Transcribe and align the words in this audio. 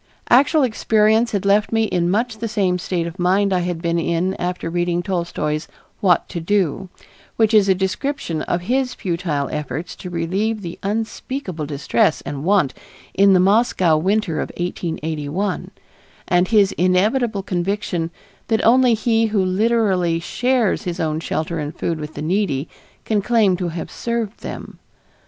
Actual 0.31 0.63
experience 0.63 1.31
had 1.31 1.45
left 1.45 1.71
me 1.71 1.83
in 1.83 2.09
much 2.09 2.39
the 2.39 2.47
same 2.47 2.79
state 2.79 3.05
of 3.05 3.19
mind 3.19 3.53
I 3.53 3.59
had 3.59 3.83
been 3.83 3.99
in 3.99 4.33
after 4.39 4.67
reading 4.67 5.03
Tolstoy's 5.03 5.67
"What 5.99 6.27
to 6.29 6.39
Do," 6.39 6.89
which 7.35 7.53
is 7.53 7.69
a 7.69 7.75
description 7.75 8.41
of 8.41 8.61
his 8.61 8.95
futile 8.95 9.47
efforts 9.51 9.95
to 9.97 10.09
relieve 10.09 10.63
the 10.63 10.79
unspeakable 10.81 11.67
distress 11.67 12.21
and 12.21 12.43
want 12.43 12.73
in 13.13 13.33
the 13.33 13.39
Moscow 13.39 13.95
winter 13.95 14.39
of 14.41 14.49
1881, 14.57 15.69
and 16.27 16.47
his 16.47 16.71
inevitable 16.79 17.43
conviction 17.43 18.09
that 18.47 18.65
only 18.65 18.95
he 18.95 19.27
who 19.27 19.45
literally 19.45 20.19
shares 20.19 20.81
his 20.81 20.99
own 20.99 21.19
shelter 21.19 21.59
and 21.59 21.75
food 21.77 21.99
with 21.99 22.15
the 22.15 22.23
needy 22.23 22.67
can 23.05 23.21
claim 23.21 23.55
to 23.57 23.67
have 23.67 23.91
served 23.91 24.39
them. 24.39 24.79